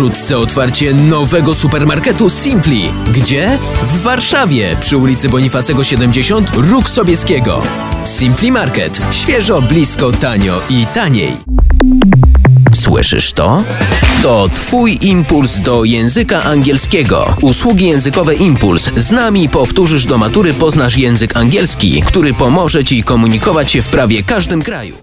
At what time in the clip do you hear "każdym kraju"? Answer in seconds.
24.22-24.96